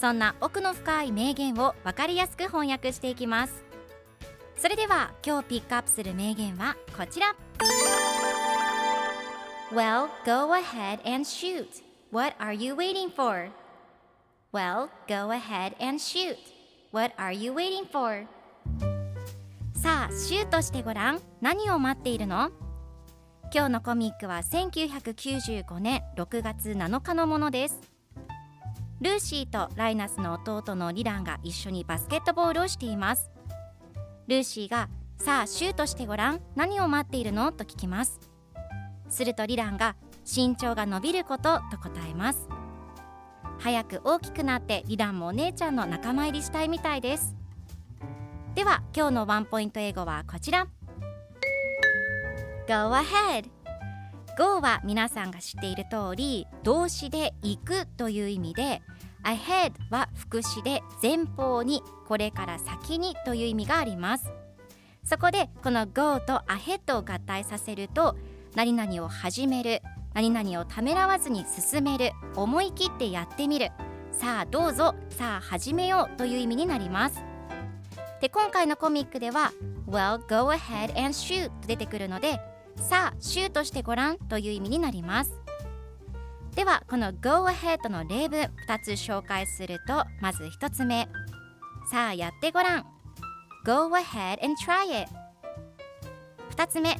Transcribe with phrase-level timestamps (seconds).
[0.00, 3.64] そんな奥の深い名言を分かりやすく翻訳していきます
[4.56, 7.34] それでは今日ピックアップする名言はこちら
[9.72, 11.66] Well, go ahead and shoot.
[12.10, 13.50] What are you waiting for?
[14.52, 16.36] Well, go ahead and shoot.
[16.90, 18.26] What are you waiting for?
[19.74, 21.20] さあ、シュートしてごらん。
[21.40, 22.50] 何を待っているの？
[23.54, 27.99] 今日のコミックは1995年6月7日のものです。
[29.00, 33.30] ルーシーとライナスの弟のリランが一緒にバスケットボールをしています。
[34.26, 38.20] ルーシーが「さあシュートしてごらん何を待っているの?」と聞きます。
[39.10, 42.48] するとリランが身長が伸びることと答えます
[43.58, 47.34] 早く大きくなってリランもお姉ちゃんの仲間入りしたいみたいです
[48.54, 50.66] では今日のワンポイント英語はこちら
[52.68, 53.48] Go ahead
[54.40, 58.80] Go は皆さんが知っている通り動詞で行くという意味で
[59.22, 64.32] ahead は副詞で前方にこれから先にという意味があります。
[65.04, 68.16] そこでこの go と ahead を合体させると
[68.54, 69.82] 何々を始める
[70.14, 73.68] 何々をためらわずに進める思い切ってやってみる。
[74.10, 77.22] さあどうぞさあ始めようという意味になります。
[78.22, 79.52] で今回のコミックでは
[79.86, 82.40] Well go ahead and shoot と出てくるので
[82.76, 85.32] さあシュートしてごらんという意味になります。
[86.54, 91.08] ではこの Go ahead の例文2つ紹介するとまず1つ目。
[91.90, 92.86] さあやってごらん。
[93.64, 95.10] Go ahead and try it
[96.56, 96.98] 2つ目。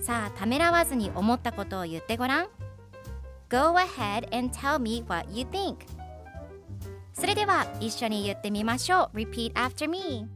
[0.00, 2.48] さあためらわずに思ったことを言ってごらん。
[3.50, 5.76] Go ahead and tell me what you think
[7.12, 9.16] それでは一緒に言ってみましょう。
[9.16, 10.26] Repeat after me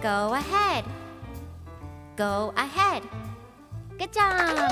[0.00, 0.84] Go ahead
[2.16, 3.02] Go ahead
[3.98, 4.68] Good job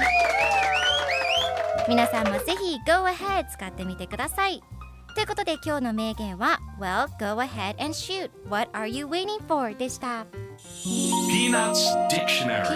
[1.89, 4.63] 皆さんもぜひ Go ahead 使ってみてください
[5.15, 9.75] ということで今日の名言は Well, go ahead and shoot What are you waiting for?
[9.77, 10.27] でした
[10.85, 12.74] Peanuts Dictionary